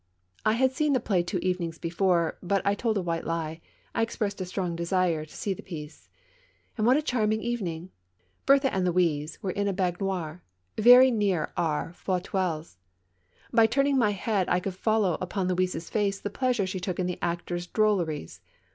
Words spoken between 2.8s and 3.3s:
a white